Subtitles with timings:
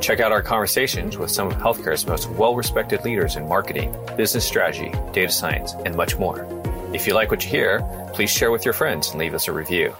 [0.00, 4.44] Check out our conversations with some of healthcare's most well respected leaders in marketing, business
[4.44, 6.46] strategy, data science, and much more.
[6.92, 7.80] If you like what you hear,
[8.14, 9.94] please share with your friends and leave us a review.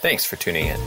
[0.00, 0.78] Thanks for tuning in.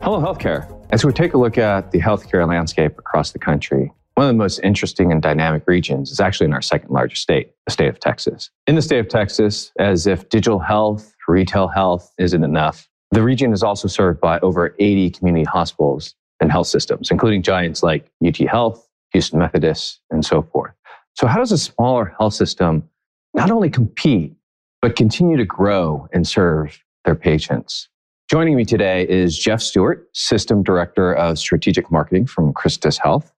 [0.00, 0.70] Hello, healthcare.
[0.90, 4.38] As we take a look at the healthcare landscape across the country, one of the
[4.38, 7.98] most interesting and dynamic regions is actually in our second largest state, the state of
[7.98, 8.50] Texas.
[8.66, 13.52] In the state of Texas, as if digital health, retail health isn't enough, the region
[13.52, 18.36] is also served by over 80 community hospitals and health systems, including giants like UT
[18.38, 20.72] Health, Houston Methodist, and so forth.
[21.14, 22.88] So, how does a smaller health system
[23.32, 24.34] not only compete,
[24.82, 27.88] but continue to grow and serve their patients?
[28.28, 33.32] Joining me today is Jeff Stewart, System Director of Strategic Marketing from Christus Health.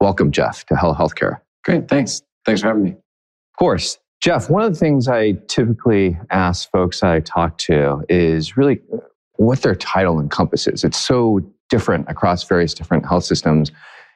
[0.00, 1.40] Welcome, Jeff, to Hello Healthcare.
[1.64, 1.88] Great.
[1.88, 2.22] Thanks.
[2.46, 2.90] Thanks for having me.
[2.90, 3.98] Of course.
[4.20, 8.80] Jeff, one of the things I typically ask folks I talk to is really
[9.38, 10.84] what their title encompasses.
[10.84, 13.72] It's so different across various different health systems.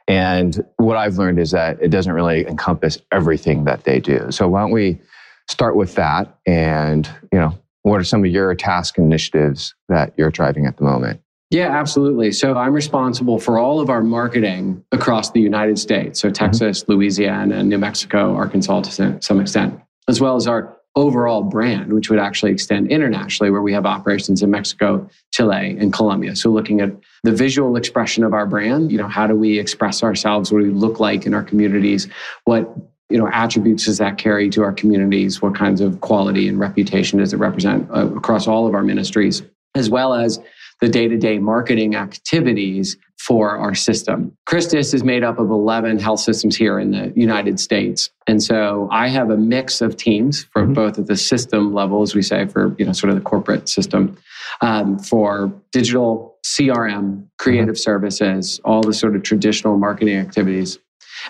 [0.08, 4.30] And what I've learned is that it doesn't really encompass everything that they do.
[4.30, 5.00] So why don't we
[5.48, 10.30] start with that and, you know, what are some of your task initiatives that you're
[10.30, 11.20] driving at the moment?
[11.50, 12.32] Yeah, absolutely.
[12.32, 16.20] So I'm responsible for all of our marketing across the United States.
[16.20, 16.32] So mm-hmm.
[16.32, 16.92] Texas, mm-hmm.
[16.92, 19.78] Louisiana, New Mexico, Arkansas to some extent,
[20.08, 24.42] as well as our overall brand, which would actually extend internationally, where we have operations
[24.42, 26.36] in Mexico, Chile, and Colombia.
[26.36, 26.90] So looking at
[27.22, 30.52] the visual expression of our brand, you know, how do we express ourselves?
[30.52, 32.08] What do we look like in our communities?
[32.44, 32.74] What
[33.08, 35.40] you know attributes does that carry to our communities?
[35.40, 39.42] What kinds of quality and reputation does it represent uh, across all of our ministries?
[39.74, 40.38] As well as
[40.82, 44.36] the day to day marketing activities for our system.
[44.46, 48.10] Christus is made up of 11 health systems here in the United States.
[48.26, 50.72] And so I have a mix of teams for mm-hmm.
[50.72, 53.68] both at the system level, as we say, for, you know, sort of the corporate
[53.68, 54.18] system,
[54.60, 57.76] um, for digital CRM, creative mm-hmm.
[57.76, 60.80] services, all the sort of traditional marketing activities.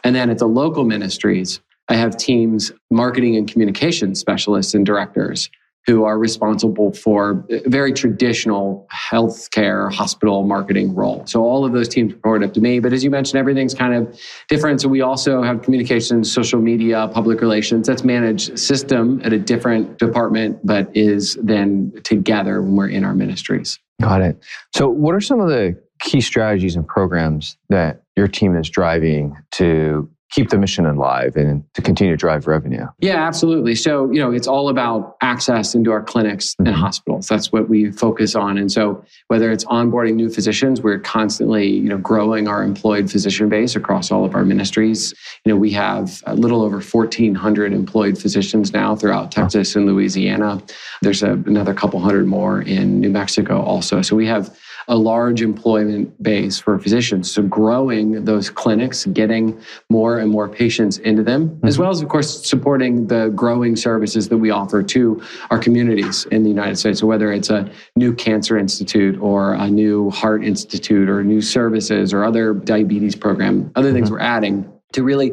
[0.02, 1.60] And then at the local ministries,
[1.91, 5.50] I have teams, marketing and communication specialists and directors
[5.87, 11.25] who are responsible for very traditional healthcare hospital marketing role.
[11.26, 12.78] So all of those teams report up to me.
[12.78, 14.81] But as you mentioned, everything's kind of different.
[14.81, 17.88] So we also have communications, social media, public relations.
[17.88, 23.15] That's managed system at a different department, but is then together when we're in our
[23.15, 23.78] ministries.
[24.00, 24.42] Got it.
[24.75, 29.37] So what are some of the key strategies and programs that your team is driving
[29.53, 32.87] to keep the mission alive and to continue to drive revenue.
[33.00, 33.75] Yeah, absolutely.
[33.75, 36.69] So, you know, it's all about access into our clinics mm-hmm.
[36.69, 37.28] and hospitals.
[37.28, 38.56] That's what we focus on.
[38.56, 43.50] And so, whether it's onboarding new physicians, we're constantly, you know, growing our employed physician
[43.50, 45.12] base across all of our ministries.
[45.44, 50.62] You know, we have a little over 1,400 employed physicians now throughout Texas and Louisiana.
[51.03, 54.00] There's a, another couple hundred more in New Mexico also.
[54.00, 54.56] So, we have
[54.88, 57.31] a large employment base for physicians.
[57.31, 61.66] So growing those clinics, getting more and more patients into them, mm-hmm.
[61.66, 66.26] as well as, of course, supporting the growing services that we offer to our communities
[66.26, 67.00] in the United States.
[67.00, 72.12] So whether it's a new cancer institute or a new heart institute or new services
[72.12, 73.97] or other diabetes program, other mm-hmm.
[73.97, 75.32] things we're adding to really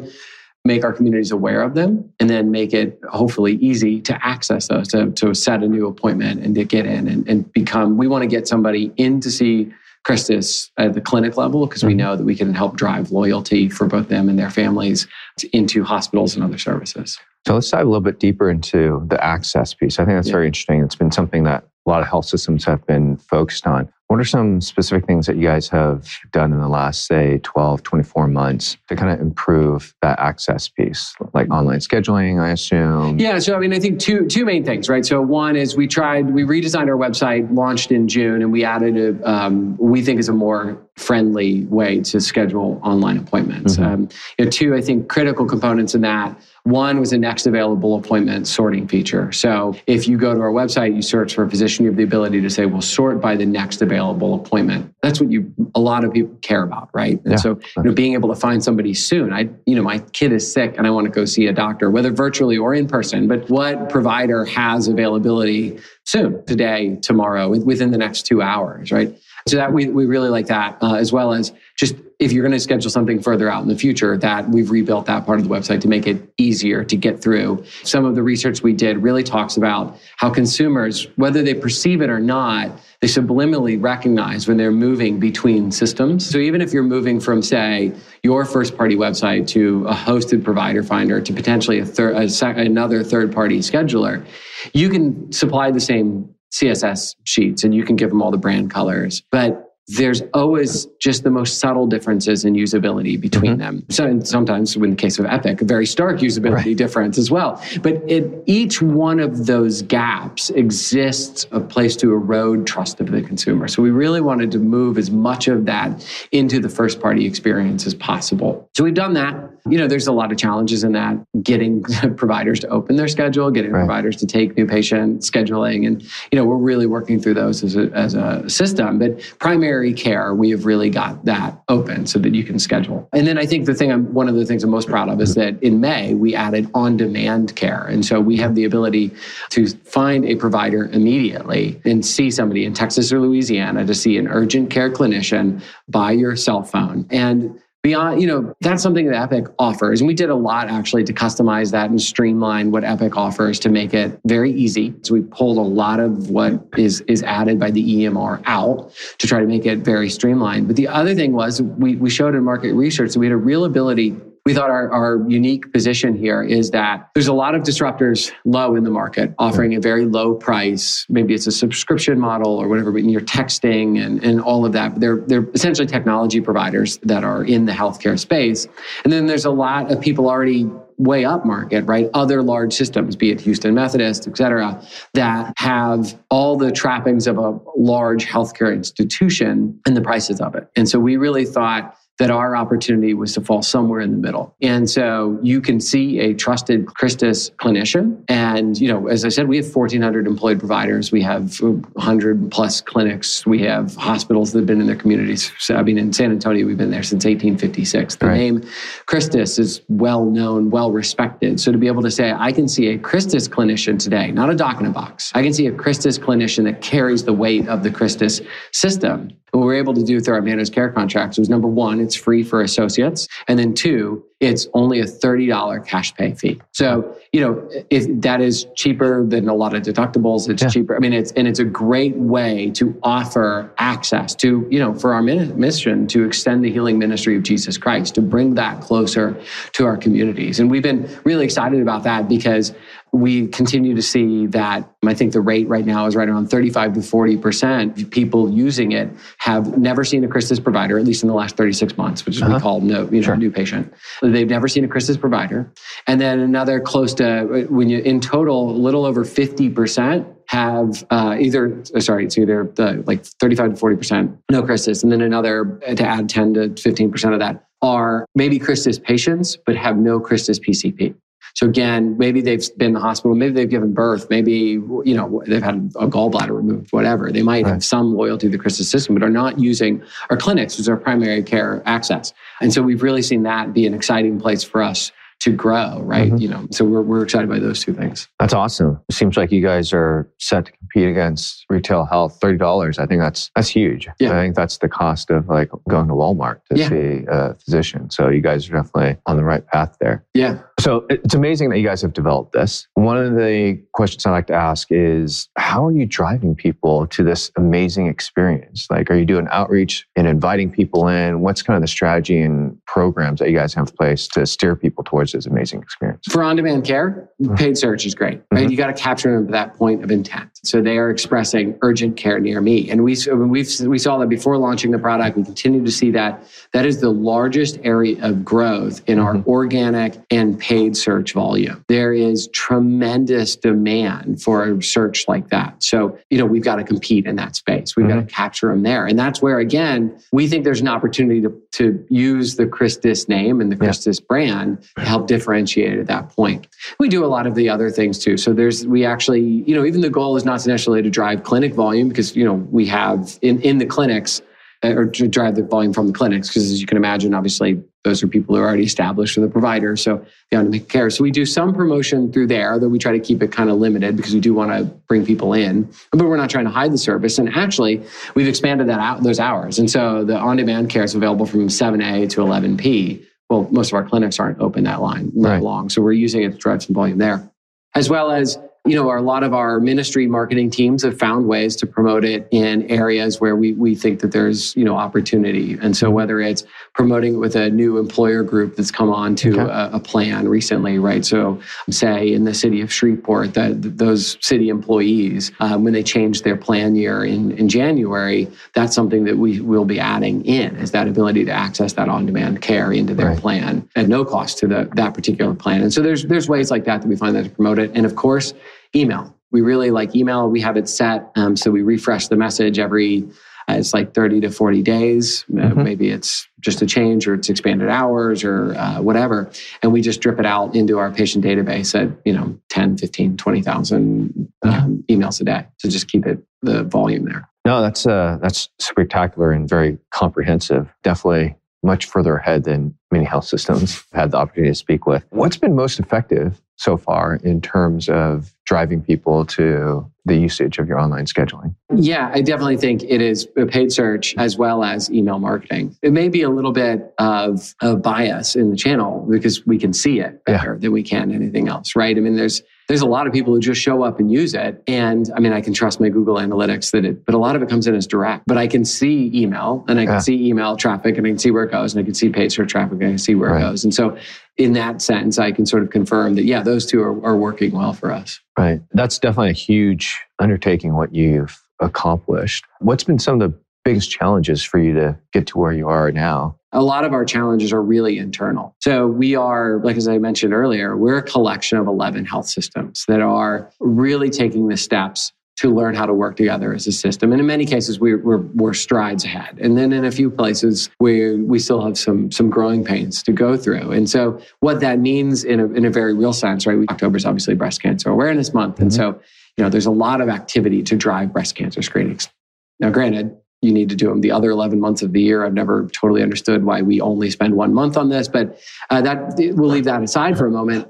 [0.64, 4.88] make our communities aware of them and then make it hopefully easy to access those
[4.88, 8.22] to, to set a new appointment and to get in and, and become we want
[8.22, 9.72] to get somebody in to see
[10.04, 11.98] christus at the clinic level because we mm-hmm.
[11.98, 15.06] know that we can help drive loyalty for both them and their families
[15.52, 19.72] into hospitals and other services so let's dive a little bit deeper into the access
[19.72, 20.32] piece i think that's yeah.
[20.32, 23.88] very interesting it's been something that a lot of health systems have been focused on.
[24.10, 27.84] What are some specific things that you guys have done in the last, say, 12,
[27.84, 33.20] 24 months to kind of improve that access piece, like online scheduling, I assume?
[33.20, 33.38] Yeah.
[33.38, 35.06] So, I mean, I think two, two main things, right?
[35.06, 38.96] So, one is we tried, we redesigned our website, launched in June, and we added
[38.96, 43.76] a, um, we think is a more friendly way to schedule online appointments.
[43.76, 43.84] Mm-hmm.
[43.84, 44.08] Um,
[44.38, 48.46] you know, two, I think critical components in that one was a next available appointment
[48.46, 49.32] sorting feature.
[49.32, 52.02] So if you go to our website, you search for a physician, you have the
[52.02, 54.94] ability to say, well, sort by the next available appointment.
[55.02, 57.18] That's what you a lot of people care about, right?
[57.24, 57.36] And yeah.
[57.36, 59.32] so you know, being able to find somebody soon.
[59.32, 61.90] I, you know, my kid is sick and I want to go see a doctor,
[61.90, 63.26] whether virtually or in person.
[63.26, 69.16] But what provider has availability soon, today, tomorrow, within the next two hours, right?
[69.46, 72.52] So that we, we really like that, uh, as well as just if you're going
[72.52, 75.50] to schedule something further out in the future, that we've rebuilt that part of the
[75.50, 77.64] website to make it easier to get through.
[77.82, 82.10] Some of the research we did really talks about how consumers, whether they perceive it
[82.10, 86.28] or not, they subliminally recognize when they're moving between systems.
[86.28, 90.82] So even if you're moving from, say, your first party website to a hosted provider
[90.82, 94.26] finder to potentially a third, another third party scheduler,
[94.74, 98.70] you can supply the same CSS sheets and you can give them all the brand
[98.70, 99.22] colors.
[99.30, 103.78] But there's always just the most subtle differences in usability between mm-hmm.
[103.78, 103.86] them.
[103.90, 106.76] So sometimes, in the case of Epic, a very stark usability right.
[106.76, 107.62] difference as well.
[107.82, 113.66] But each one of those gaps exists a place to erode trust of the consumer.
[113.68, 117.86] So we really wanted to move as much of that into the first party experience
[117.86, 118.68] as possible.
[118.74, 121.82] So we've done that you know, there's a lot of challenges in that getting
[122.16, 123.80] providers to open their schedule, getting right.
[123.80, 125.86] providers to take new patient scheduling.
[125.86, 128.98] And, you know, we're really working through those as a, as a system.
[128.98, 133.08] But primary care, we have really got that open so that you can schedule.
[133.12, 135.20] And then I think the thing I'm, one of the things I'm most proud of
[135.20, 137.84] is that in May, we added on demand care.
[137.86, 139.12] And so we have the ability
[139.50, 144.28] to find a provider immediately and see somebody in Texas or Louisiana to see an
[144.28, 147.06] urgent care clinician by your cell phone.
[147.10, 151.02] And beyond you know that's something that epic offers and we did a lot actually
[151.02, 154.94] to customize that and streamline what epic offers to make it very easy.
[155.02, 159.26] So we pulled a lot of what is is added by the emr out to
[159.26, 160.66] try to make it very streamlined.
[160.66, 163.38] But the other thing was we, we showed in market research that we had a
[163.38, 164.16] real ability
[164.50, 168.74] we thought our, our unique position here is that there's a lot of disruptors low
[168.74, 171.06] in the market offering a very low price.
[171.08, 174.98] Maybe it's a subscription model or whatever, but you're texting and, and all of that.
[174.98, 178.66] They're, they're essentially technology providers that are in the healthcare space.
[179.04, 180.68] And then there's a lot of people already
[180.98, 182.10] way up market, right?
[182.12, 187.38] Other large systems, be it Houston Methodist, et cetera, that have all the trappings of
[187.38, 190.68] a large healthcare institution and the prices of it.
[190.74, 194.54] And so we really thought that our opportunity was to fall somewhere in the middle.
[194.60, 198.22] And so you can see a trusted Christus clinician.
[198.28, 201.10] And, you know, as I said, we have 1,400 employed providers.
[201.10, 203.46] We have 100 plus clinics.
[203.46, 205.50] We have hospitals that have been in their communities.
[205.58, 208.16] So, I mean, in San Antonio, we've been there since 1856.
[208.16, 208.36] The right.
[208.36, 208.68] name
[209.06, 211.58] Christus is well known, well respected.
[211.58, 214.54] So to be able to say, I can see a Christus clinician today, not a
[214.54, 215.32] doc in a box.
[215.34, 219.64] I can see a Christus clinician that carries the weight of the Christus system what
[219.64, 222.60] we're able to do through our managed care contracts was number one, it's free for
[222.60, 223.28] associates.
[223.46, 226.60] And then two, it's only a $30 cash pay fee.
[226.72, 230.68] So, you know, if that is cheaper than a lot of deductibles, it's yeah.
[230.70, 230.96] cheaper.
[230.96, 235.14] I mean, it's, and it's a great way to offer access to, you know, for
[235.14, 239.40] our mission to extend the healing ministry of Jesus Christ, to bring that closer
[239.74, 240.58] to our communities.
[240.58, 242.74] And we've been really excited about that because
[243.12, 246.94] we continue to see that I think the rate right now is right around 35
[246.94, 251.34] to 40% people using it have never seen a Christus provider, at least in the
[251.34, 252.54] last 36 months, which is uh-huh.
[252.54, 253.36] we call no, you know, sure.
[253.36, 253.92] new patient.
[254.22, 255.72] They've never seen a Christus provider.
[256.06, 261.36] And then another close to, when you, in total, a little over 50% have uh,
[261.38, 265.02] either, sorry, it's either the, like 35 to 40% no Christus.
[265.02, 269.76] And then another to add 10 to 15% of that are maybe Christus patients, but
[269.76, 271.14] have no Christus PCP.
[271.54, 275.42] So again, maybe they've been in the hospital, maybe they've given birth, maybe you know
[275.46, 277.30] they've had a gallbladder removed, whatever.
[277.30, 277.72] They might right.
[277.72, 280.96] have some loyalty to the Christus system, but are not using our clinics as our
[280.96, 282.32] primary care access.
[282.60, 286.28] And so we've really seen that be an exciting place for us to grow, right?
[286.28, 286.36] Mm-hmm.
[286.36, 288.28] You know, so we're, we're excited by those two things.
[288.38, 289.00] That's awesome.
[289.08, 292.38] It seems like you guys are set to compete against retail health.
[292.40, 294.06] Thirty dollars, I think that's that's huge.
[294.18, 294.38] Yeah.
[294.38, 296.88] I think that's the cost of like going to Walmart to yeah.
[296.88, 298.10] see a physician.
[298.10, 300.26] So you guys are definitely on the right path there.
[300.34, 300.58] Yeah.
[300.80, 302.88] So it's amazing that you guys have developed this.
[302.94, 307.22] One of the questions I like to ask is how are you driving people to
[307.22, 308.86] this amazing experience?
[308.90, 311.42] Like, are you doing outreach and inviting people in?
[311.42, 314.74] What's kind of the strategy and programs that you guys have in place to steer
[314.74, 316.24] people towards this amazing experience?
[316.30, 317.56] For on demand care, mm-hmm.
[317.56, 318.62] paid search is great, right?
[318.62, 318.70] Mm-hmm.
[318.70, 320.48] You got to capture them at that point of intent.
[320.64, 322.90] So they are expressing urgent care near me.
[322.90, 325.36] And we, we've, we saw that before launching the product.
[325.36, 326.42] We continue to see that.
[326.72, 329.50] That is the largest area of growth in our mm-hmm.
[329.50, 331.84] organic and paid paid search volume.
[331.88, 335.82] There is tremendous demand for a search like that.
[335.82, 337.96] So, you know, we've got to compete in that space.
[337.96, 338.20] We've mm-hmm.
[338.20, 339.04] got to capture them there.
[339.04, 343.60] And that's where, again, we think there's an opportunity to, to use the Christus name
[343.60, 344.26] and the Christus yeah.
[344.28, 346.68] brand to help differentiate at that point.
[347.00, 348.36] We do a lot of the other things too.
[348.36, 351.74] So there's, we actually, you know, even the goal is not necessarily to drive clinic
[351.74, 354.40] volume because, you know, we have in, in the clinics,
[354.82, 356.48] Uh, or to drive the volume from the clinics.
[356.48, 359.48] Because as you can imagine, obviously, those are people who are already established for the
[359.48, 359.94] provider.
[359.94, 361.10] So they want to make care.
[361.10, 363.76] So we do some promotion through there, though we try to keep it kind of
[363.76, 366.92] limited because we do want to bring people in, but we're not trying to hide
[366.92, 367.38] the service.
[367.38, 368.02] And actually,
[368.34, 369.78] we've expanded that out those hours.
[369.78, 373.26] And so the on-demand care is available from 7A to 11P.
[373.50, 375.62] Well, most of our clinics aren't open that line that right.
[375.62, 375.90] long.
[375.90, 377.50] So we're using it to drive some volume there.
[377.94, 378.56] As well as
[378.86, 382.48] you know, a lot of our ministry marketing teams have found ways to promote it
[382.50, 385.76] in areas where we, we think that there's, you know, opportunity.
[385.82, 389.52] And so whether it's promoting it with a new employer group that's come on to
[389.52, 389.70] okay.
[389.70, 391.26] a, a, plan recently, right?
[391.26, 391.60] So
[391.90, 396.56] say in the city of Shreveport, that those city employees, um, when they change their
[396.56, 401.06] plan year in, in January, that's something that we will be adding in is that
[401.06, 403.38] ability to access that on-demand care into their right.
[403.38, 405.82] plan at no cost to the, that particular plan.
[405.82, 407.90] And so there's, there's ways like that that we find that to promote it.
[407.94, 408.54] And of course,
[408.94, 409.34] email.
[409.52, 410.48] We really like email.
[410.48, 411.30] We have it set.
[411.36, 413.28] Um, so we refresh the message every,
[413.68, 415.44] uh, it's like 30 to 40 days.
[415.50, 415.82] Uh, mm-hmm.
[415.82, 419.50] maybe it's just a change or it's expanded hours or uh, whatever.
[419.82, 423.36] And we just drip it out into our patient database at, you know, 10, 15,
[423.36, 427.48] 20,000 um, emails a day to just keep it the volume there.
[427.64, 430.92] No, that's uh, that's spectacular and very comprehensive.
[431.02, 435.24] Definitely much further ahead than many health systems I've had the opportunity to speak with.
[435.30, 440.88] What's been most effective so far in terms of driving people to the usage of
[440.88, 441.74] your online scheduling?
[441.94, 445.96] Yeah, I definitely think it is a paid search as well as email marketing.
[446.02, 449.92] It may be a little bit of a bias in the channel because we can
[449.92, 450.78] see it better yeah.
[450.78, 452.16] than we can anything else, right?
[452.16, 454.82] I mean, there's there's a lot of people who just show up and use it.
[454.88, 457.62] And I mean, I can trust my Google Analytics that it, but a lot of
[457.62, 458.42] it comes in as direct.
[458.48, 460.18] But I can see email and I can yeah.
[460.18, 462.50] see email traffic and I can see where it goes and I can see paid
[462.50, 463.58] search traffic and I can see where right.
[463.58, 463.84] it goes.
[463.84, 464.18] And so
[464.56, 467.70] in that sense, I can sort of confirm that, yeah, those two are, are working
[467.70, 468.40] well for us.
[468.58, 468.80] Right.
[468.90, 472.64] That's definitely a huge undertaking what you've accomplished.
[472.80, 476.10] What's been some of the biggest challenges for you to get to where you are
[476.12, 476.56] now?
[476.72, 478.76] a lot of our challenges are really internal.
[478.80, 483.04] So we are, like as I mentioned earlier, we're a collection of 11 health systems
[483.08, 487.32] that are really taking the steps to learn how to work together as a system.
[487.32, 489.58] And in many cases, we're, we're, we're, strides ahead.
[489.60, 493.32] And then in a few places, we, we still have some, some growing pains to
[493.32, 493.90] go through.
[493.90, 496.78] And so what that means in a, in a very real sense, right?
[496.88, 498.76] October is obviously Breast Cancer Awareness Month.
[498.76, 498.82] Mm-hmm.
[498.84, 499.20] And so,
[499.58, 502.30] you know, there's a lot of activity to drive breast cancer screenings.
[502.78, 505.44] Now, granted, you need to do them the other 11 months of the year.
[505.44, 509.34] I've never totally understood why we only spend one month on this, but uh, that
[509.36, 510.88] we'll leave that aside for a moment.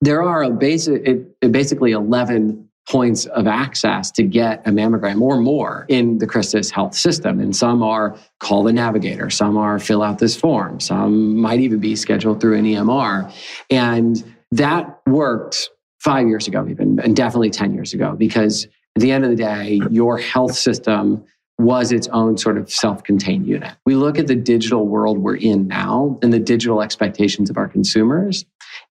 [0.00, 5.40] There are a basic, it, basically 11 points of access to get a mammogram or
[5.40, 7.38] more in the Christus health system.
[7.38, 11.78] And some are call the navigator, some are fill out this form, some might even
[11.78, 13.32] be scheduled through an EMR.
[13.70, 18.66] And that worked five years ago, even, and definitely 10 years ago, because
[18.96, 21.24] at the end of the day, your health system
[21.62, 23.74] was its own sort of self contained unit.
[23.86, 27.68] We look at the digital world we're in now and the digital expectations of our
[27.68, 28.44] consumers,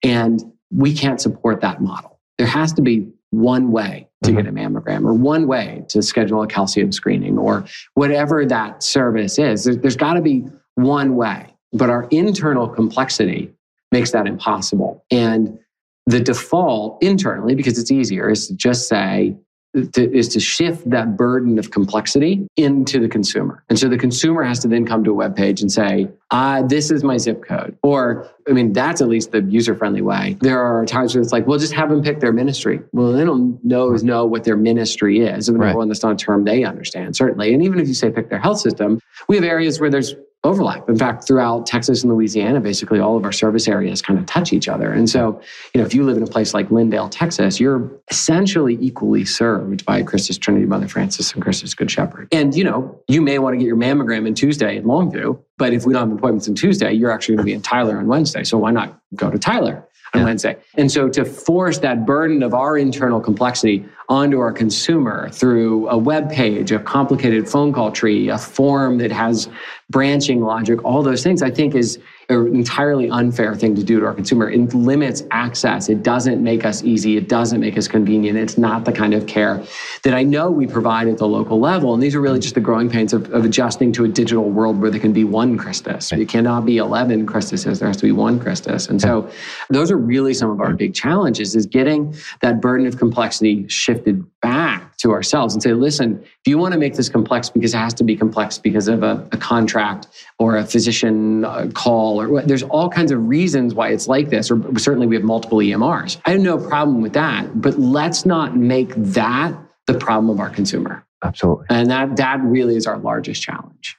[0.03, 2.19] and we can't support that model.
[2.38, 4.75] There has to be one way to get a mm-hmm.
[4.75, 9.63] mammogram or one way to schedule a calcium screening or whatever that service is.
[9.63, 10.45] There, there's got to be
[10.75, 11.53] one way.
[11.71, 13.53] But our internal complexity
[13.91, 15.05] makes that impossible.
[15.11, 15.59] And
[16.07, 19.38] the default internally, because it's easier, is to just say,
[19.75, 23.63] to, is to shift that burden of complexity into the consumer.
[23.69, 26.63] And so the consumer has to then come to a web page and say, uh,
[26.63, 27.77] this is my zip code.
[27.83, 30.38] Or, I mean, that's at least the user friendly way.
[30.41, 32.81] There are times where it's like, well, just have them pick their ministry.
[32.91, 35.49] Well, they don't know, know what their ministry is.
[35.49, 35.75] And right.
[35.75, 37.53] one that's not a term they understand, certainly.
[37.53, 40.15] And even if you say pick their health system, we have areas where there's
[40.46, 40.88] overlap.
[40.88, 44.53] In fact, throughout Texas and Louisiana, basically all of our service areas kind of touch
[44.53, 44.91] each other.
[44.93, 45.41] And so,
[45.74, 49.86] you know, if you live in a place like Lindale, Texas, you're essentially equally served
[49.86, 52.29] by Christus Trinity Mother Francis and Christus Good Shepherd.
[52.31, 55.74] And, you know, you may want to get your mammogram in Tuesday in Longview, but
[55.74, 58.08] if we don't have appointments on Tuesday, you're actually going to be in Tyler on
[58.08, 58.46] Wednesday.
[58.46, 59.86] So why not go to Tyler?
[60.13, 60.25] On yeah.
[60.25, 60.57] Wednesday.
[60.75, 65.97] And so to force that burden of our internal complexity onto our consumer through a
[65.97, 69.49] web page, a complicated phone call tree, a form that has
[69.89, 71.99] branching logic, all those things, I think is
[72.29, 74.50] an entirely unfair thing to do to our consumer.
[74.50, 75.89] It limits access.
[75.89, 77.17] It doesn't make us easy.
[77.17, 78.38] It doesn't make us convenient.
[78.38, 79.63] It's not the kind of care
[80.03, 81.93] that I know we provide at the local level.
[81.93, 84.79] And these are really just the growing pains of, of adjusting to a digital world
[84.79, 86.12] where there can be one Christus.
[86.12, 87.79] It cannot be 11 Christuses.
[87.79, 88.88] There has to be one Christus.
[88.88, 89.29] And so
[89.69, 94.24] those are really some of our big challenges is getting that burden of complexity shifted
[94.41, 97.77] back to ourselves and say, listen, if you want to make this complex because it
[97.77, 100.07] has to be complex because of a, a contract
[100.39, 104.51] or a physician uh, call or there's all kinds of reasons why it's like this,
[104.51, 106.19] or certainly we have multiple EMRs.
[106.25, 110.49] I have no problem with that, but let's not make that the problem of our
[110.49, 111.05] consumer.
[111.23, 111.65] Absolutely.
[111.69, 113.95] And that that really is our largest challenge.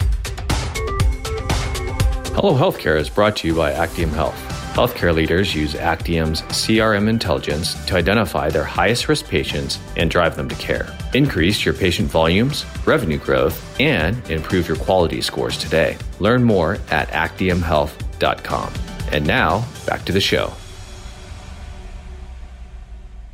[2.34, 4.49] Hello Healthcare is brought to you by Actium Health.
[4.70, 10.48] Healthcare leaders use Actium's CRM intelligence to identify their highest risk patients and drive them
[10.48, 10.96] to care.
[11.12, 15.98] Increase your patient volumes, revenue growth, and improve your quality scores today.
[16.20, 18.72] Learn more at actiumhealth.com.
[19.10, 20.52] And now, back to the show.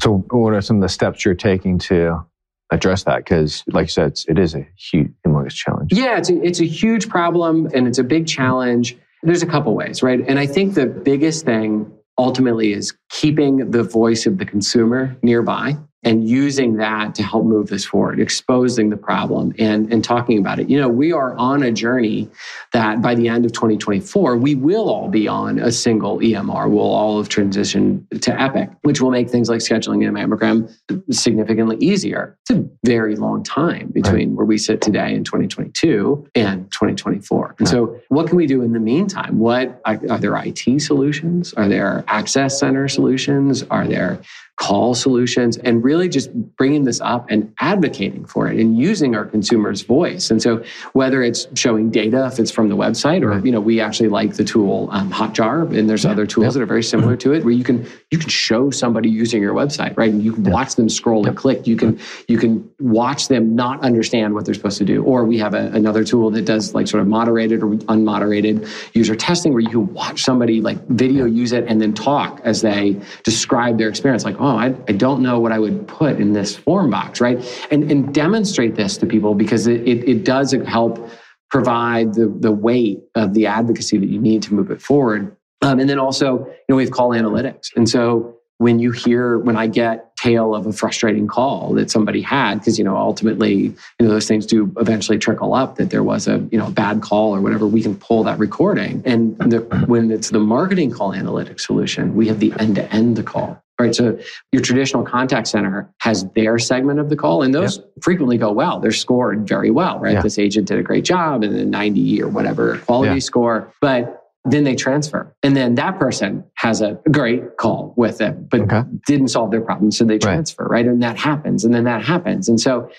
[0.01, 2.25] So, what are some of the steps you're taking to
[2.71, 3.19] address that?
[3.19, 5.93] Because, like you said, it is a huge, humongous challenge.
[5.93, 8.97] Yeah, it's a, it's a huge problem and it's a big challenge.
[9.27, 10.21] There's a couple ways, right?
[10.29, 15.77] And I think the biggest thing ultimately is keeping the voice of the consumer nearby
[16.07, 20.61] and using that to help move this forward, exposing the problem and, and talking about
[20.61, 20.71] it.
[20.71, 22.31] You know, we are on a journey
[22.73, 26.71] that by the end of 2024, we will all be on a single EMR.
[26.71, 30.73] We'll all have transitioned to Epic, which will make things like scheduling a mammogram
[31.13, 32.39] significantly easier.
[32.43, 34.37] It's a very long time between right.
[34.37, 37.57] where we sit today in 2022 and 2024.
[37.59, 39.41] And so, what can we do in the meantime?
[39.41, 41.53] What are there IT solutions?
[41.55, 43.65] Are there access center solutions?
[43.65, 44.21] Are there
[44.57, 49.27] call solutions and really just bringing this up and advocating for it and using our
[49.27, 53.53] consumers voice and so whether it's showing data if it's from the website or you
[53.53, 56.11] know we actually like the tool um, hotjar and there's yeah.
[56.11, 56.51] other tools yeah.
[56.53, 59.55] that are very similar to it where you can you can show somebody using your
[59.55, 60.53] website right and you can yeah.
[60.53, 64.55] watch them scroll and click you can you can watch them not understand what they're
[64.55, 67.63] supposed to do or we have a, another tool that does like sort of moderated
[67.63, 71.93] or unmoderated user testing where you can watch somebody like video use it and then
[71.93, 75.87] talk as they describe their experience like oh, I, I don't know what I would
[75.89, 77.39] put in this form box, right?
[77.71, 81.11] And, and demonstrate this to people because it, it, it does help
[81.51, 85.37] provide the, the weight of the advocacy that you need to move it forward.
[85.63, 87.69] Um, and then also, you know, we have call analytics.
[87.77, 92.21] And so when you hear, when I get tale of a frustrating call that somebody
[92.21, 96.03] had, because, you know, ultimately, you know, those things do eventually trickle up that there
[96.03, 99.03] was a, you know, bad call or whatever, we can pull that recording.
[99.05, 103.17] And the, when it's the marketing call analytics solution, we have the end to end
[103.17, 103.95] the call right?
[103.95, 104.19] So
[104.53, 107.87] your traditional contact center has their segment of the call, and those yep.
[108.03, 108.81] frequently go well.
[108.81, 110.15] They're scored very well, right?
[110.15, 110.23] Yeah.
[110.23, 113.21] This agent did a great job, and then 90 or whatever quality yeah.
[113.21, 113.73] score.
[113.81, 115.35] But then they transfer.
[115.43, 118.83] And then that person has a great call with them, but okay.
[119.07, 119.91] didn't solve their problem.
[119.91, 120.85] So they transfer, right.
[120.85, 120.87] right?
[120.87, 121.65] And that happens.
[121.65, 122.49] And then that happens.
[122.49, 122.91] And so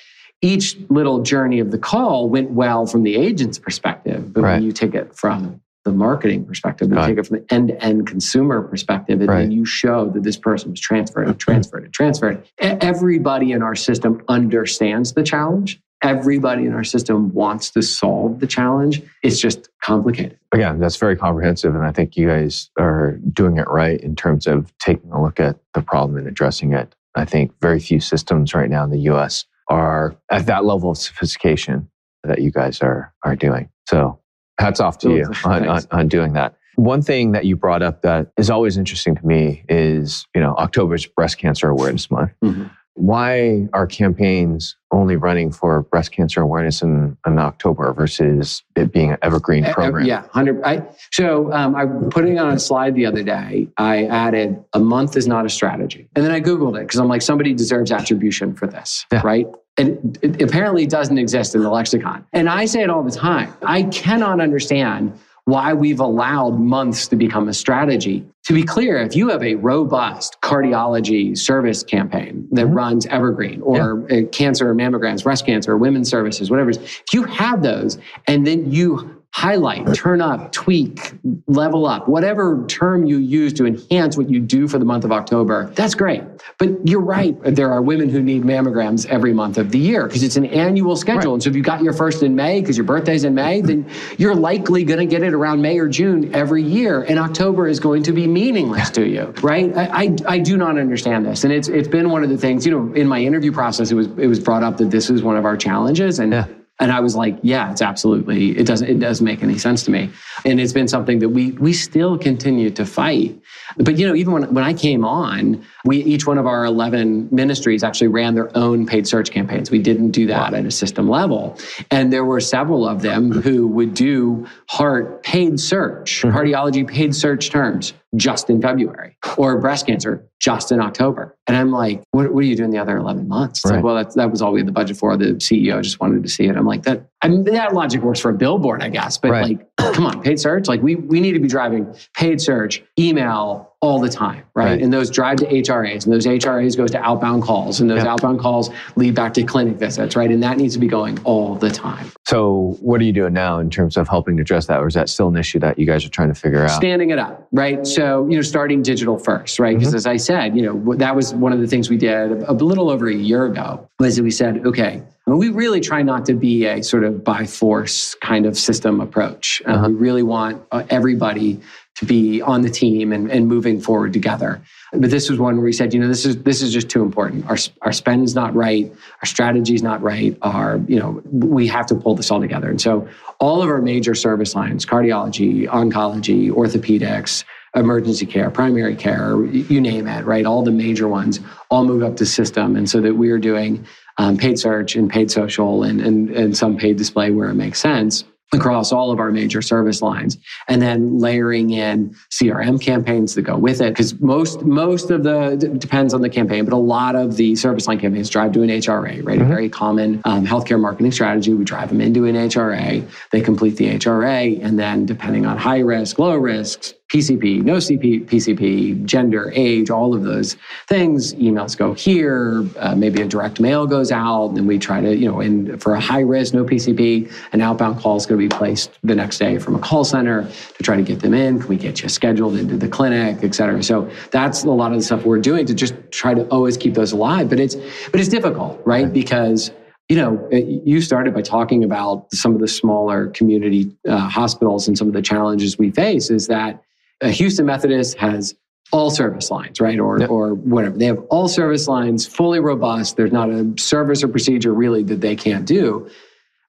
[0.42, 4.34] each little journey of the call went well from the agent's perspective.
[4.34, 4.54] But right.
[4.54, 7.08] when you take it from the marketing perspective right.
[7.08, 9.22] take it from the end to end consumer perspective.
[9.22, 9.44] And right.
[9.44, 12.46] then you show that this person was transferred and transferred and transferred.
[12.60, 15.80] Everybody in our system understands the challenge.
[16.04, 19.02] Everybody in our system wants to solve the challenge.
[19.24, 20.38] It's just complicated.
[20.52, 21.74] Again, that's very comprehensive.
[21.74, 25.40] And I think you guys are doing it right in terms of taking a look
[25.40, 26.96] at the problem and addressing it.
[27.16, 30.98] I think very few systems right now in the US are at that level of
[30.98, 31.90] sophistication
[32.24, 33.70] that you guys are, are doing.
[33.88, 34.20] So
[34.60, 36.56] hats off to you on, on, on, doing that.
[36.76, 40.54] One thing that you brought up that is always interesting to me is, you know,
[40.56, 42.32] October's Breast Cancer Awareness Month.
[42.44, 42.66] Mm-hmm.
[42.98, 49.12] Why are campaigns only running for breast cancer awareness in, in October versus it being
[49.12, 50.04] an evergreen program?
[50.04, 50.64] Uh, yeah, hundred.
[50.64, 53.68] I, so um, I putting on a slide the other day.
[53.78, 57.08] I added a month is not a strategy, and then I googled it because I'm
[57.08, 59.22] like somebody deserves attribution for this, yeah.
[59.24, 59.46] right?
[59.78, 62.26] And it apparently doesn't exist in the lexicon.
[62.34, 63.54] And I say it all the time.
[63.62, 65.14] I cannot understand
[65.48, 68.26] why we've allowed months to become a strategy.
[68.48, 72.74] To be clear, if you have a robust cardiology service campaign that mm-hmm.
[72.74, 74.24] runs evergreen or yeah.
[74.24, 79.94] cancer mammograms, breast cancer, women's services, whatever, if you have those and then you highlight,
[79.94, 81.14] turn up, tweak,
[81.46, 85.12] level up, whatever term you use to enhance what you do for the month of
[85.12, 86.24] October, that's great.
[86.58, 87.38] But you're right.
[87.44, 90.96] There are women who need mammograms every month of the year because it's an annual
[90.96, 91.32] schedule.
[91.32, 91.34] Right.
[91.34, 93.88] And so if you got your first in May because your birthday's in May, then
[94.18, 97.04] you're likely going to get it around May or June every year.
[97.04, 99.76] And October is going to be meaningless to you, right?
[99.78, 101.44] I, I, I do not understand this.
[101.44, 103.96] And it's, it's been one of the things, you know, in my interview process, it
[103.96, 106.18] was, it was brought up that this is one of our challenges.
[106.18, 106.48] And yeah
[106.80, 109.92] and I was like, yeah, it's absolutely, it doesn't, it doesn't make any sense to
[109.92, 110.12] me.
[110.46, 113.40] And it's been something that we, we still continue to fight.
[113.78, 117.30] But, you know, even when, when I came on, we, each one of our 11
[117.32, 119.72] ministries actually ran their own paid search campaigns.
[119.72, 120.58] We didn't do that wow.
[120.60, 121.58] at a system level.
[121.90, 126.38] And there were several of them who would do heart paid search, mm-hmm.
[126.38, 131.36] cardiology paid search terms just in February or breast cancer just in October.
[131.48, 133.64] And I'm like, what, what are you doing the other 11 months?
[133.66, 133.76] Right.
[133.76, 135.16] Like, well, that, that was all we had the budget for.
[135.18, 136.56] The CEO just wanted to see it.
[136.56, 139.60] I'm like, that, I mean, that logic works for a billboard, I guess, but right.
[139.60, 140.68] like come on, paid search.
[140.68, 144.66] Like we we need to be driving paid search, email all the time, right?
[144.66, 144.82] Right.
[144.82, 148.12] And those drive to HRAs, and those HRAs goes to outbound calls, and those Yeah.
[148.14, 150.30] outbound calls lead back to clinic visits, right?
[150.30, 152.08] And that needs to be going all the time.
[152.28, 154.94] So, what are you doing now in terms of helping to address that, or is
[154.96, 156.72] that still an issue that you guys are trying to figure out?
[156.72, 157.88] standing it up, right?
[157.88, 159.78] So, you know, starting digital first, right?
[159.78, 162.54] Because as I said, you know, that was one of the things we did a,
[162.54, 166.02] little over a year ago was that we said, okay, I mean, we really try
[166.02, 169.62] not to be a sort of by force kind of system approach.
[169.66, 169.88] Uh, Uh-huh.
[169.90, 171.60] We really want uh, everybody
[171.98, 174.62] to be on the team and, and moving forward together.
[174.94, 177.02] But this was one where we said, you know, this is this is just too
[177.02, 177.46] important.
[177.50, 178.92] Our our spend is not right.
[179.22, 180.38] Our strategy is not right.
[180.44, 182.70] Our you know we have to pull this all together.
[182.70, 183.08] And so
[183.40, 187.44] all of our major service lines, cardiology, oncology, orthopedics,
[187.76, 190.46] emergency care, primary care, you name it, right?
[190.46, 192.76] All the major ones all move up to system.
[192.76, 193.86] And so that we are doing
[194.18, 197.80] um, paid search and paid social and, and, and some paid display where it makes
[197.80, 200.38] sense across all of our major service lines
[200.70, 205.58] and then layering in crm campaigns that go with it because most most of the
[205.58, 208.62] d- depends on the campaign but a lot of the service line campaigns drive to
[208.62, 209.42] an hra right?
[209.42, 211.54] A very common um, healthcare marketing strategy.
[211.54, 215.80] We drive them into an hra they complete the hra and then depending on high
[215.80, 221.34] risk low risks PCP, no CP, PCP, gender, age, all of those things.
[221.36, 222.66] Emails go here.
[222.78, 225.94] Uh, maybe a direct mail goes out, and we try to, you know, and for
[225.94, 229.38] a high risk, no PCP, an outbound call is going to be placed the next
[229.38, 231.60] day from a call center to try to get them in.
[231.60, 233.82] Can we get you scheduled into the clinic, et cetera?
[233.82, 236.94] So that's a lot of the stuff we're doing to just try to always keep
[236.94, 237.50] those alive.
[237.50, 237.76] But it's
[238.12, 239.12] but it's difficult, right?
[239.12, 239.72] Because
[240.10, 244.98] you know, you started by talking about some of the smaller community uh, hospitals and
[244.98, 246.30] some of the challenges we face.
[246.30, 246.82] Is that
[247.22, 248.56] uh, Houston Methodist has
[248.92, 250.00] all service lines, right?
[250.00, 250.30] Or, Yep.
[250.30, 250.98] or whatever.
[250.98, 253.18] They have all service lines, fully robust.
[253.18, 256.10] There's not a service or procedure really that they can't do.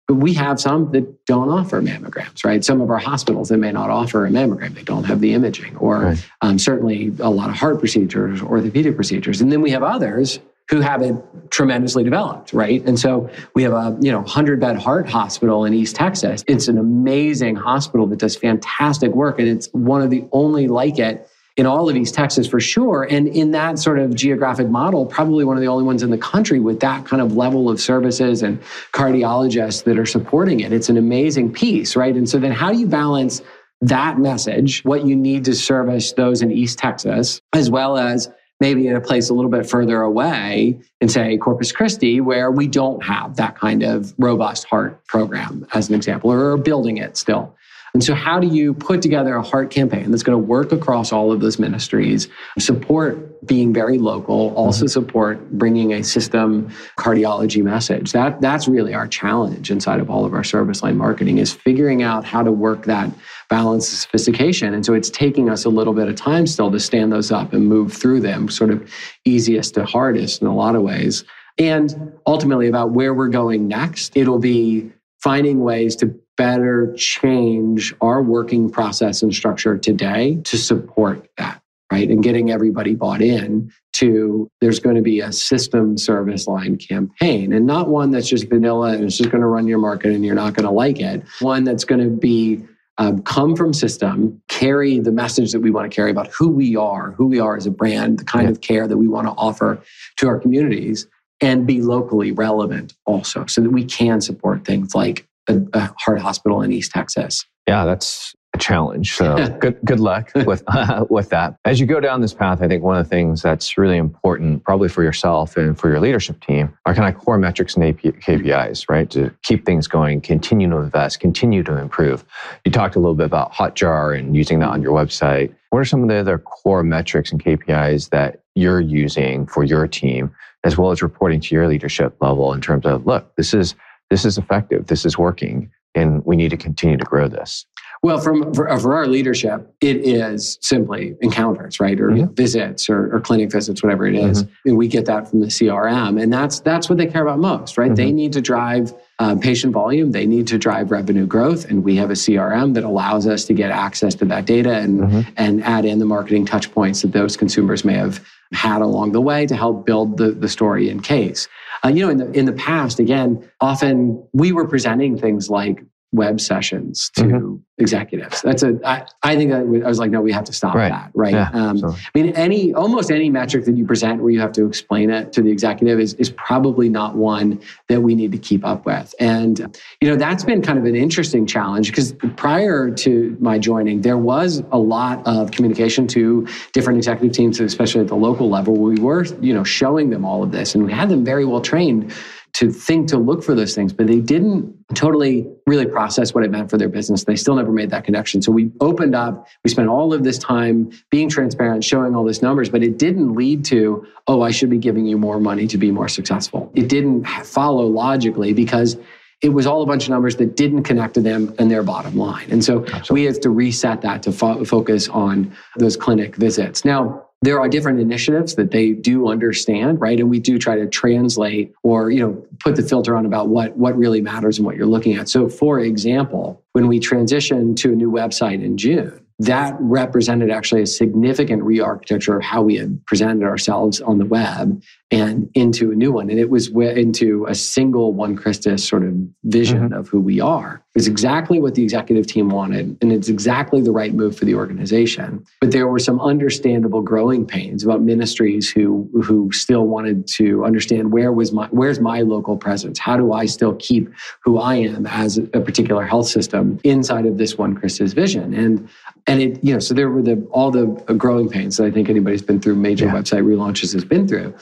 [0.09, 2.65] But we have some that don't offer mammograms, right?
[2.65, 4.75] Some of our hospitals that may not offer a mammogram.
[4.75, 6.27] They don't have the imaging, or Right.
[6.41, 9.41] um, certainly a lot of heart procedures, orthopedic procedures.
[9.43, 11.15] And then we have others who have it
[11.51, 12.85] tremendously developed, right?
[12.87, 16.45] And so we have a you know 100 bed heart hospital in East Texas.
[16.47, 20.99] It's an amazing hospital that does fantastic work, and it's one of the only like
[20.99, 23.03] it in all of East Texas for sure.
[23.03, 26.19] And in that sort of geographic model, probably one of the only ones in the
[26.19, 30.73] country with that kind of level of services and cardiologists that are supporting it.
[30.73, 32.15] It's an amazing piece, right?
[32.15, 33.43] And so then how do you balance
[33.81, 38.87] that message, what you need to service those in East Texas, as well as maybe
[38.87, 43.03] in a place a little bit further away in say Corpus Christi, where we don't
[43.05, 47.55] have that kind of robust heart program, as an example, or building it still.
[47.95, 51.11] And so, how do you put together a heart campaign that's going to work across
[51.11, 54.89] all of those ministries, support being very local, also mm-hmm.
[54.89, 58.13] support bringing a system cardiology message?
[58.13, 62.03] That, that's really our challenge inside of all of our service line marketing is figuring
[62.03, 63.11] out how to work that
[63.49, 64.75] balance and sophistication.
[64.75, 67.53] And so, it's taking us a little bit of time still to stand those up
[67.53, 68.91] and move through them, sort of
[69.25, 71.25] easiest to hardest in a lot of ways.
[71.59, 78.23] And ultimately, about where we're going next, it'll be finding ways to better change our
[78.23, 81.61] working process and structure today to support that,
[81.93, 82.09] right?
[82.09, 87.53] And getting everybody bought in to there's going to be a system service line campaign
[87.53, 90.25] and not one that's just vanilla and it's just going to run your market and
[90.25, 91.25] you're not going to like it.
[91.41, 92.63] One that's going to be
[92.99, 96.77] um, come from system, carry the message that we want to carry about who we
[96.77, 98.51] are, who we are as a brand, the kind Yeah.
[98.51, 99.81] of care that we want to offer
[100.19, 101.07] to our communities,
[101.41, 106.21] and be locally relevant also, so that we can support things like a, a heart
[106.21, 107.45] hospital in East Texas.
[107.69, 109.15] Yeah, that's challenge.
[109.15, 110.63] So good good luck with
[111.11, 111.57] with that.
[111.65, 114.65] As you go down this path, I think one of the things that's really important,
[114.65, 117.99] probably for yourself and for your leadership team, are kind of core metrics and AP,
[117.99, 119.09] KPIs, right?
[119.11, 122.25] To keep things going, continue to invest, continue to improve.
[122.65, 125.55] You talked a little bit about Hotjar and using that on your website.
[125.71, 129.87] What are some of the other core metrics and KPIs that you're using for your
[129.87, 133.75] team, as well as reporting to your leadership level in terms of, look, this is
[134.11, 137.67] this is effective, this is working, and we need to continue to grow this.
[138.03, 142.37] Well, from for, for our leadership, it is simply encounters, right, or Mhm.
[142.37, 144.45] visits, or, or clinic visits, whatever it is.
[144.65, 147.77] and we get that from the CRM, and that's that's what they care about most,
[147.77, 147.95] right?
[147.95, 151.97] They need to drive uh, patient volume, they need to drive revenue growth, and we
[151.97, 155.27] have a CRM that allows us to get access to that data and Mhm.
[155.37, 158.21] and add in the marketing touch points that those consumers may have
[158.53, 161.49] had along the way to help build the, the story and case.
[161.85, 165.83] Uh, you know, in the in the past, again, often we were presenting things like
[166.13, 167.57] web sessions to mm-hmm.
[167.77, 168.41] executives.
[168.41, 168.79] That's a.
[168.85, 170.89] I, I think that I was like, no, we have to stop right.
[170.89, 171.35] that, right?
[171.35, 174.67] Yeah, um, I mean, any almost any metric that you present where you have to
[174.67, 178.65] explain it to the executive is is probably not one that we need to keep
[178.65, 179.15] up with.
[179.21, 184.01] And you know, that's been kind of an interesting challenge because prior to my joining,
[184.01, 188.75] there was a lot of communication to different executive teams, especially at the local level.
[188.75, 191.61] We were, you know, showing them all of this, and we had them very well
[191.61, 192.15] trained
[192.59, 196.51] to think to look for those things, but they didn't totally really process what it
[196.51, 197.23] meant for their business.
[197.23, 198.43] They still never made that connection.
[198.43, 202.43] So we opened up, we spent all of this time being transparent, showing all these
[202.43, 205.79] numbers, but it didn't lead to, oh, I should be giving you more money to
[205.79, 206.73] be more successful.
[206.75, 208.97] It didn't follow logically because
[209.41, 212.17] it was all a bunch of numbers that didn't connect to them and their bottom
[212.17, 212.51] line.
[212.51, 213.15] And so Absolutely.
[213.15, 216.85] we have to reset that to fo- focus on those clinic visits.
[216.85, 220.19] Now, there are different initiatives that they do understand right?
[220.19, 223.77] And we do try to translate or you know put the filter on about what
[223.77, 225.29] what really matters and what you're looking at.
[225.29, 230.83] So for example when we transitioned to a new website in june that represented actually
[230.83, 235.95] a significant re-architecture of how we had presented ourselves on the web and into a
[235.95, 236.29] new one.
[236.29, 239.95] And it was into a single One Christus sort of vision mm-hmm.
[239.95, 240.83] of who we are.
[240.95, 244.55] It's exactly what the executive team wanted, and it's exactly the right move for the
[244.55, 245.45] organization.
[245.61, 251.13] But there were some understandable growing pains about ministries who who still wanted to understand
[251.13, 252.99] where was my where's my local presence?
[252.99, 257.39] How do I still keep who I am as a particular health system inside of
[257.39, 258.53] this One Christus vision?
[258.53, 258.89] And
[259.27, 262.11] and it you know so there were the all the growing pains that I think
[262.11, 263.13] anybody's been through major yeah.
[263.13, 264.53] website relaunches has been through.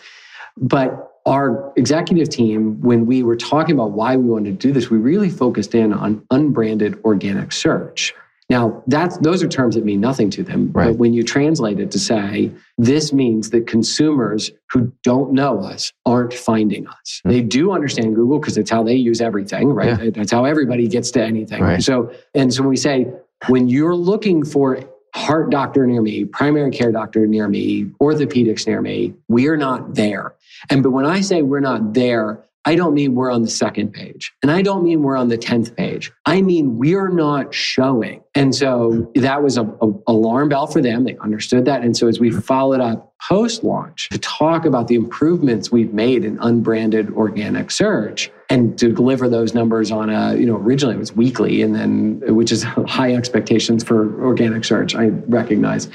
[0.57, 4.91] But our executive team, when we were talking about why we wanted to do this,
[4.91, 8.15] we really focused in on unbranded organic search.
[8.49, 10.71] Now, that's those are terms that mean nothing to them.
[10.71, 10.87] Right.
[10.87, 15.93] But when you translate it to say, this means that consumers who don't know us
[16.05, 16.95] aren't finding us.
[17.19, 17.31] Mm-hmm.
[17.31, 20.01] They do understand Google because it's how they use everything, right?
[20.01, 20.11] Yeah.
[20.11, 21.61] That's how everybody gets to anything.
[21.61, 21.83] Right.
[21.83, 23.09] So, and so when we say,
[23.49, 24.79] when you're looking for
[25.17, 30.35] heart doctor near me, primary care doctor near me, orthopedics near me, we're not there.
[30.71, 33.93] And but when I say we're not there, I don't mean we're on the second
[33.93, 34.35] page.
[34.43, 36.11] And I don't mean we're on the 10th page.
[36.27, 38.25] I mean we're not showing.
[38.35, 41.05] And so that was a, a alarm bell for them.
[41.05, 41.83] They understood that.
[41.83, 46.25] And so as we followed up post launch to talk about the improvements we've made
[46.25, 50.99] in unbranded organic search, and to deliver those numbers on a you know originally it
[50.99, 55.89] was weekly and then which is high expectations for organic search i recognize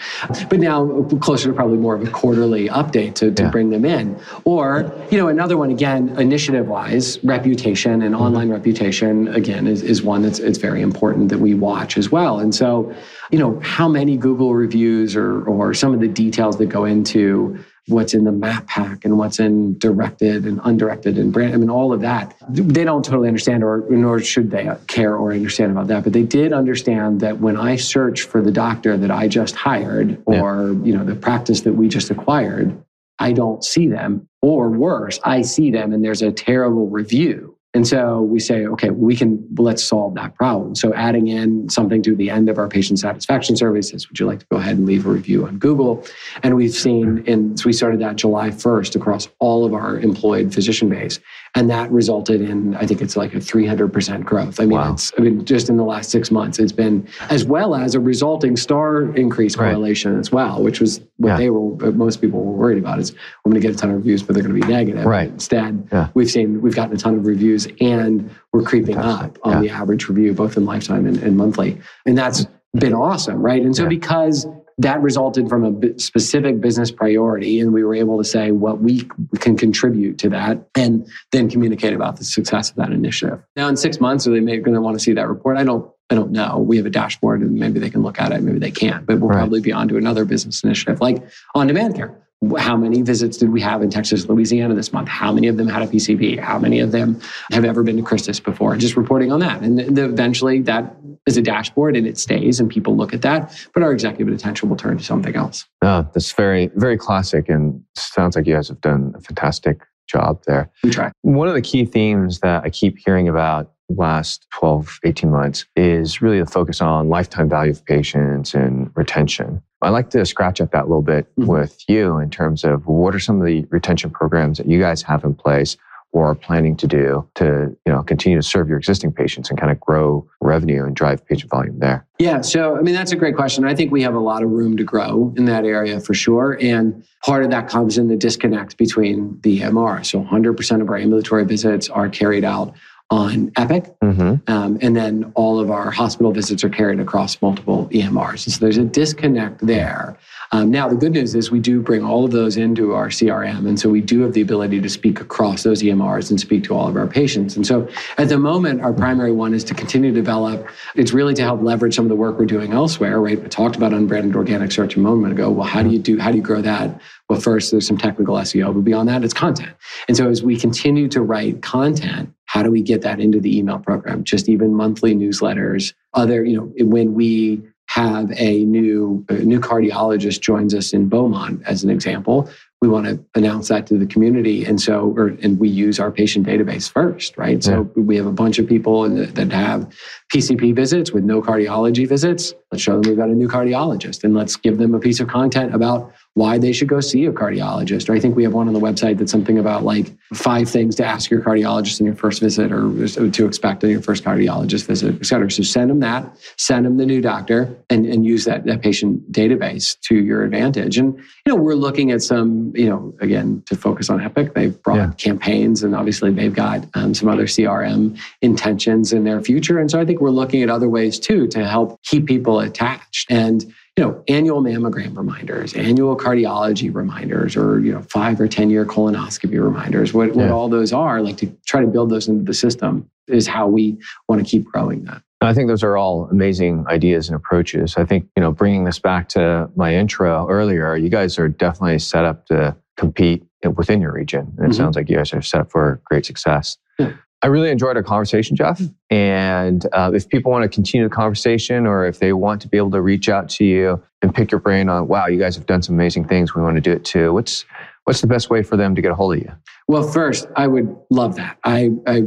[0.50, 3.50] but now closer to probably more of a quarterly update to, to yeah.
[3.50, 8.24] bring them in or you know another one again initiative wise reputation and mm-hmm.
[8.24, 12.40] online reputation again is, is one that's it's very important that we watch as well
[12.40, 12.94] and so
[13.32, 17.58] you know how many google reviews or or some of the details that go into
[17.88, 21.54] what's in the map pack and what's in directed and undirected and brand.
[21.54, 22.36] I mean, all of that.
[22.50, 26.04] They don't totally understand, or nor should they care or understand about that.
[26.04, 30.22] But they did understand that when I search for the doctor that I just hired,
[30.26, 30.86] or yeah.
[30.86, 32.82] you know, the practice that we just acquired,
[33.20, 34.28] I don't see them.
[34.42, 37.58] Or worse, I see them and there's a terrible review.
[37.74, 40.76] And so we say, okay, we can let's solve that problem.
[40.76, 44.26] So adding in something to the end of our patient satisfaction surveys is would you
[44.26, 46.06] like to go ahead and leave a review on Google?
[46.44, 50.54] And we've seen in so we started that July 1st across all of our employed
[50.54, 51.20] physician base.
[51.54, 54.60] And that resulted in, I think it's like a 300% growth.
[54.60, 54.94] I mean, wow.
[54.94, 58.00] it's, I mean, just in the last six months, it's been as well as a
[58.00, 60.20] resulting star increase correlation right.
[60.20, 61.38] as well, which was what yeah.
[61.38, 63.12] they were, most people were worried about is
[63.44, 65.06] we're going to get a ton of reviews, but they're going to be negative.
[65.06, 65.30] Right.
[65.30, 66.10] Instead, yeah.
[66.14, 69.32] we've seen, we've gotten a ton of reviews and we're creeping Fantastic.
[69.32, 69.60] up on yeah.
[69.60, 71.82] the average review, both in lifetime and, and monthly.
[72.06, 72.80] And that's mm-hmm.
[72.80, 73.62] been awesome, right?
[73.62, 78.24] And so because that resulted from a specific business priority and we were able to
[78.24, 79.08] say what we
[79.40, 83.42] can contribute to that and then communicate about the success of that initiative.
[83.56, 85.58] Now in six months are they going to want to see that report?
[85.58, 86.60] I don't i don't know.
[86.60, 89.20] We have a dashboard and maybe they can look at it maybe they can't but
[89.20, 89.38] we'll right.
[89.38, 91.24] probably be on to another business initiative like
[91.56, 92.18] on demand care
[92.58, 95.08] how many visits did we have in Texas, Louisiana this month?
[95.08, 96.40] How many of them had a PCP?
[96.40, 97.20] How many of them
[97.52, 98.76] have ever been to Christus before?
[98.78, 99.62] Just reporting on that.
[99.62, 100.96] And eventually that
[101.28, 104.70] is a dashboard and it stays and people look at that, but our executive attention
[104.70, 105.68] will turn to something else.
[105.84, 110.42] Oh, that's very, very classic and sounds like you guys have done a fantastic job
[110.48, 110.70] there.
[110.84, 111.12] We try.
[111.22, 116.22] One of the key themes that I keep hearing about last 12, 18 months is
[116.22, 119.62] really the focus on lifetime value of patients and retention.
[119.82, 121.50] I'd like to scratch at that a little bit mm-hmm.
[121.50, 125.02] with you in terms of what are some of the retention programs that you guys
[125.02, 125.76] have in place
[126.14, 129.60] or are planning to do to you know continue to serve your existing patients and
[129.60, 133.16] kind of grow revenue and drive patient volume there yeah so i mean that's a
[133.16, 136.00] great question i think we have a lot of room to grow in that area
[136.00, 140.82] for sure and part of that comes in the disconnect between the emr so 100%
[140.82, 142.76] of our ambulatory visits are carried out
[143.12, 143.94] on Epic.
[144.00, 144.52] Mm-hmm.
[144.52, 148.46] Um, and then all of our hospital visits are carried across multiple EMRs.
[148.46, 150.18] And so there's a disconnect there.
[150.54, 153.66] Um, now, the good news is we do bring all of those into our CRM.
[153.68, 156.76] And so we do have the ability to speak across those EMRs and speak to
[156.76, 157.56] all of our patients.
[157.56, 157.88] And so
[158.18, 160.68] at the moment, our primary one is to continue to develop.
[160.96, 163.42] It's really to help leverage some of the work we're doing elsewhere, right?
[163.42, 165.50] We talked about unbranded organic search a moment ago.
[165.50, 167.00] Well, how do you do, how do you grow that?
[167.30, 169.72] Well, first, there's some technical SEO, but beyond that, it's content.
[170.10, 173.58] And so as we continue to write content, how do we get that into the
[173.58, 174.26] email program?
[174.26, 177.62] Just even monthly newsletters, other, you know, when we
[177.94, 182.50] have a new a new cardiologist joins us in Beaumont as an example,
[182.82, 186.12] we want to announce that to the community, and so or, and we use our
[186.12, 187.58] patient database first, right?
[187.58, 187.60] Yeah.
[187.60, 189.94] So we have a bunch of people that have
[190.34, 192.56] PCP visits with no cardiology visits.
[192.72, 195.28] Let's show them we've got a new cardiologist, and let's give them a piece of
[195.28, 198.10] content about why they should go see a cardiologist.
[198.10, 200.96] Or I think we have one on the website that's something about like five things
[200.96, 202.90] to ask your cardiologist in your first visit or
[203.30, 205.52] to expect in your first cardiologist visit, et cetera.
[205.52, 209.30] So send them that, send them the new doctor and, and use that, that patient
[209.34, 210.98] database to your advantage.
[210.98, 214.82] And, you know, we're looking at some, you know, again, to focus on Epic, they've
[214.84, 215.12] brought yeah.
[215.18, 219.80] campaigns and obviously they've got um, some other CRM intentions in their future.
[219.80, 223.30] And so I think we're looking at other ways too to help keep people attached.
[223.30, 228.70] And, you know, annual mammogram reminders, annual cardiology reminders, or, you know, five or 10
[228.70, 230.44] year colonoscopy reminders, what, yeah.
[230.44, 233.68] what all those are, like to try to build those into the system is how
[233.68, 235.22] we want to keep growing that.
[235.48, 237.98] I think those are all amazing ideas and approaches.
[237.98, 242.00] I think, you know, bringing this back to my intro earlier, you guys are definitely
[242.00, 243.44] set up to compete
[243.76, 244.54] within your region.
[244.58, 244.72] And it mm-hmm.
[244.74, 246.78] sounds like you guys are set up for great success.
[247.00, 247.14] Yeah.
[247.44, 248.80] I really enjoyed our conversation, Jeff.
[249.10, 252.78] And uh, if people want to continue the conversation or if they want to be
[252.78, 255.66] able to reach out to you and pick your brain on, wow, you guys have
[255.66, 257.34] done some amazing things, we want to do it too.
[257.34, 257.66] What's
[258.06, 259.52] what's the best way for them to get a hold of you?
[259.88, 261.58] Well, first, I would love that.
[261.64, 262.24] I, I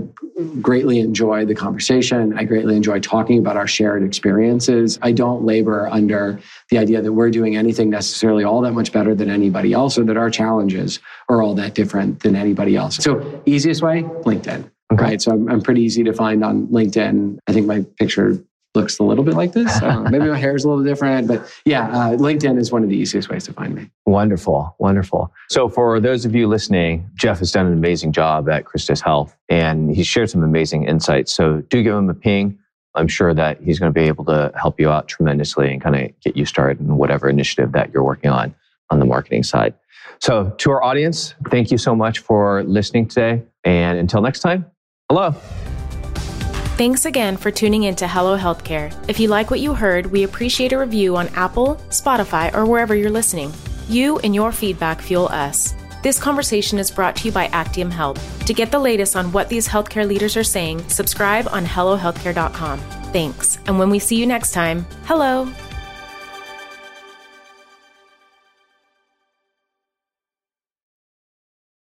[0.61, 2.37] greatly enjoy the conversation.
[2.37, 4.99] I greatly enjoy talking about our shared experiences.
[5.03, 6.39] I don't labor under
[6.71, 10.05] the idea that we're doing anything necessarily all that much better than anybody else or
[10.05, 12.97] that our challenges are all that different than anybody else.
[12.97, 14.71] So, easiest way, LinkedIn.
[14.93, 15.03] Okay.
[15.03, 15.23] Right.
[15.23, 17.39] So I'm, I'm pretty easy to find on LinkedIn.
[17.47, 18.39] I think my picture
[18.75, 19.81] looks a little bit like this.
[20.11, 22.97] maybe my hair is a little different, but yeah, uh, LinkedIn is one of the
[22.97, 23.91] easiest ways to find me.
[24.07, 25.33] Wonderful, wonderful.
[25.49, 29.37] So for those of you listening, Jeff has done an amazing job at Christus Health,
[29.49, 31.33] and he's shared some amazing insights.
[31.33, 32.59] So do give him a ping.
[32.97, 35.97] I'm sure that he's going to be able to help you out tremendously and kind
[35.97, 38.55] of get you started in whatever initiative that you're working on
[38.91, 39.75] on the marketing side.
[40.21, 43.43] So to our audience, thank you so much for listening today.
[43.65, 44.67] And until next time,
[45.11, 45.63] Hello.
[46.77, 48.93] Thanks again for tuning in to Hello Healthcare.
[49.07, 52.97] If you like what you heard, we appreciate a review on Apple, Spotify, or wherever
[52.97, 53.55] you're listening.
[53.89, 55.73] You and your feedback fuel us.
[56.03, 58.45] This conversation is brought to you by Actium Health.
[58.47, 62.81] To get the latest on what these healthcare leaders are saying, subscribe on HelloHealthcare.com.
[63.13, 63.59] Thanks.
[63.67, 65.45] And when we see you next time, hello.